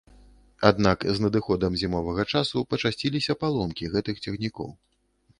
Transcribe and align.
Аднак, 0.69 0.99
з 1.17 1.23
надыходам 1.25 1.75
зімовага 1.81 2.25
часу 2.35 2.63
пачасціліся 2.71 3.35
паломкі 3.43 3.91
гэтых 3.97 4.23
цягнікоў. 4.25 4.73